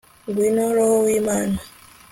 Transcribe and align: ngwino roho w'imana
ngwino 0.27 0.63
roho 0.75 0.97
w'imana 1.05 1.57